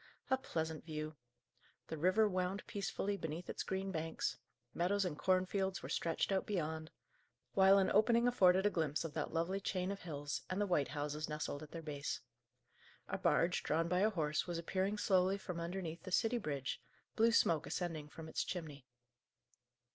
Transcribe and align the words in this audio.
A 0.31 0.37
pleasant 0.39 0.83
view! 0.83 1.15
The 1.89 1.97
river 1.99 2.27
wound 2.27 2.65
peacefully 2.65 3.17
between 3.17 3.43
its 3.45 3.61
green 3.61 3.91
banks; 3.91 4.35
meadows 4.73 5.05
and 5.05 5.15
cornfields 5.15 5.83
were 5.83 5.89
stretched 5.89 6.31
out 6.31 6.47
beyond; 6.47 6.89
while 7.53 7.77
an 7.77 7.91
opening 7.91 8.27
afforded 8.27 8.65
a 8.65 8.71
glimpse 8.71 9.05
of 9.05 9.13
that 9.13 9.31
lovely 9.31 9.59
chain 9.59 9.91
of 9.91 10.01
hills, 10.01 10.41
and 10.49 10.59
the 10.59 10.65
white 10.65 10.87
houses 10.87 11.29
nestled 11.29 11.61
at 11.61 11.69
their 11.69 11.83
base. 11.83 12.19
A 13.09 13.19
barge, 13.19 13.61
drawn 13.61 13.87
by 13.87 13.99
a 13.99 14.09
horse, 14.09 14.47
was 14.47 14.57
appearing 14.57 14.97
slowly 14.97 15.37
from 15.37 15.59
underneath 15.59 16.01
the 16.01 16.11
city 16.11 16.39
bridge, 16.39 16.81
blue 17.15 17.31
smoke 17.31 17.67
ascending 17.67 18.09
from 18.09 18.27
its 18.27 18.43
chimney. 18.43 18.87